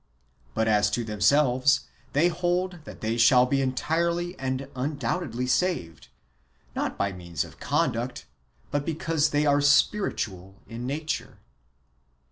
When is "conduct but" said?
7.59-8.83